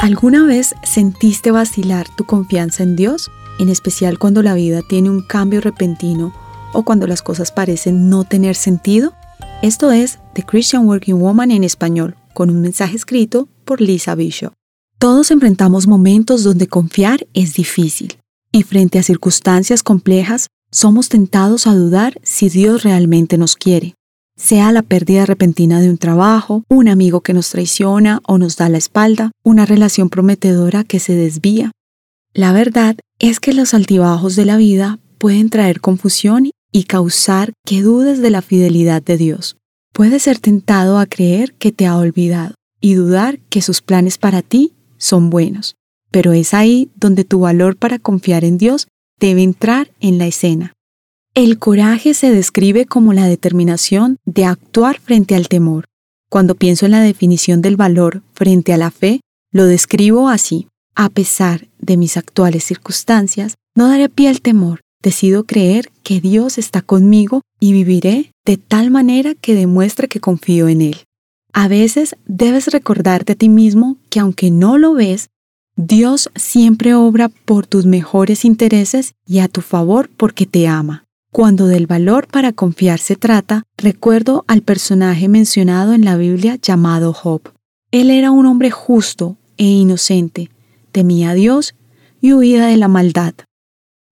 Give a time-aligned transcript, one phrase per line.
[0.00, 3.30] ¿Alguna vez sentiste vacilar tu confianza en Dios?
[3.58, 6.32] En especial cuando la vida tiene un cambio repentino
[6.72, 9.12] o cuando las cosas parecen no tener sentido?
[9.60, 14.54] Esto es The Christian Working Woman en español, con un mensaje escrito por Lisa Bishop.
[14.98, 18.16] Todos enfrentamos momentos donde confiar es difícil
[18.52, 23.96] y frente a circunstancias complejas somos tentados a dudar si Dios realmente nos quiere
[24.40, 28.70] sea la pérdida repentina de un trabajo, un amigo que nos traiciona o nos da
[28.70, 31.72] la espalda, una relación prometedora que se desvía.
[32.32, 37.82] La verdad es que los altibajos de la vida pueden traer confusión y causar que
[37.82, 39.56] dudes de la fidelidad de Dios.
[39.92, 44.40] Puedes ser tentado a creer que te ha olvidado y dudar que sus planes para
[44.40, 45.74] ti son buenos,
[46.10, 48.88] pero es ahí donde tu valor para confiar en Dios
[49.18, 50.72] debe entrar en la escena.
[51.34, 55.84] El coraje se describe como la determinación de actuar frente al temor.
[56.28, 59.20] Cuando pienso en la definición del valor frente a la fe,
[59.52, 60.66] lo describo así.
[60.96, 64.80] A pesar de mis actuales circunstancias, no daré pie al temor.
[65.02, 70.68] Decido creer que Dios está conmigo y viviré de tal manera que demuestre que confío
[70.68, 70.96] en Él.
[71.52, 75.28] A veces debes recordarte a ti mismo que aunque no lo ves,
[75.76, 81.04] Dios siempre obra por tus mejores intereses y a tu favor porque te ama.
[81.32, 87.12] Cuando del valor para confiar se trata, recuerdo al personaje mencionado en la Biblia llamado
[87.12, 87.42] Job.
[87.92, 90.50] Él era un hombre justo e inocente,
[90.90, 91.76] temía a Dios
[92.20, 93.34] y huía de la maldad.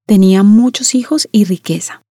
[0.06, 2.02] Tenía muchos hijos y riqueza.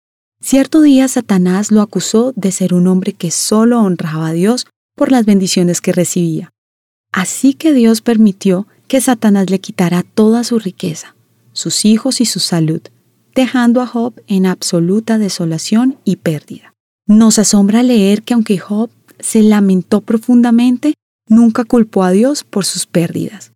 [0.41, 5.13] Cierto día Satanás lo acusó de ser un hombre que solo honraba a Dios por
[5.13, 6.53] las bendiciones que recibía.
[7.13, 11.15] Así que Dios permitió que Satanás le quitara toda su riqueza,
[11.53, 12.83] sus hijos y su salud
[13.37, 16.75] dejando a Job en absoluta desolación y pérdida.
[17.07, 20.95] Nos asombra leer que aunque Job se lamentó profundamente,
[21.29, 23.53] nunca culpó a Dios por sus pérdidas.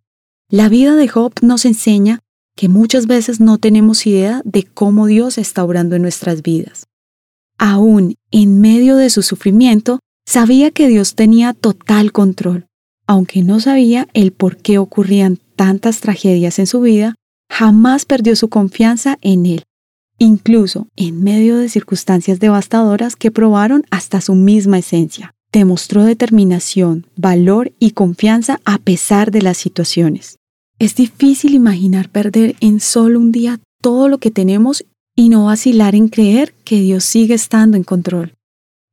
[0.49, 2.19] La vida de Job nos enseña
[2.55, 6.85] que muchas veces no tenemos idea de cómo Dios está obrando en nuestras vidas.
[7.57, 12.67] Aún en medio de su sufrimiento, sabía que Dios tenía total control.
[13.07, 17.15] Aunque no sabía el por qué ocurrían tantas tragedias en su vida,
[17.49, 19.63] jamás perdió su confianza en Él
[20.21, 25.33] incluso en medio de circunstancias devastadoras que probaron hasta su misma esencia.
[25.51, 30.37] Demostró determinación, valor y confianza a pesar de las situaciones.
[30.77, 35.95] Es difícil imaginar perder en solo un día todo lo que tenemos y no vacilar
[35.95, 38.35] en creer que Dios sigue estando en control.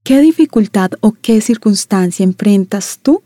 [0.04, 3.22] ¿Qué dificultad o qué circunstancia enfrentas tú?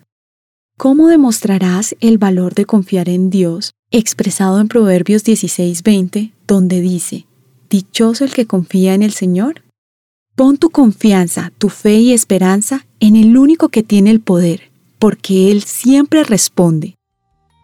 [0.77, 7.27] ¿Cómo demostrarás el valor de confiar en Dios expresado en Proverbios 16:20, donde dice,
[7.73, 9.63] Dichoso el que confía en el Señor.
[10.37, 15.51] Pon tu confianza, tu fe y esperanza en el único que tiene el poder, porque
[15.51, 16.97] Él siempre responde.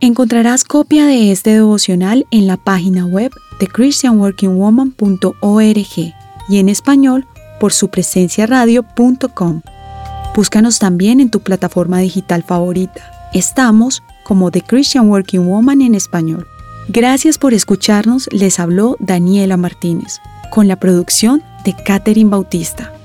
[0.01, 6.15] Encontrarás copia de este devocional en la página web de christianworkingwoman.org
[6.49, 7.27] y en español
[7.61, 9.61] por su presencia radio.com.
[10.35, 13.29] Búscanos también en tu plataforma digital favorita.
[13.35, 16.47] Estamos como The Christian Working Woman en español.
[16.91, 22.98] Gracias por escucharnos, les habló Daniela Martínez, con la producción de Catherine Bautista.